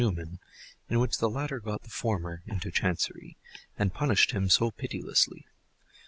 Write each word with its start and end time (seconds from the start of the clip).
Newman, 0.01 0.39
in 0.89 0.99
which 0.99 1.19
the 1.19 1.29
latter 1.29 1.59
got 1.59 1.83
the 1.83 1.89
former 1.91 2.41
"into 2.47 2.71
Chancery," 2.71 3.37
and 3.77 3.93
punished 3.93 4.31
him 4.31 4.49
so 4.49 4.71
pitilessly. 4.71 5.45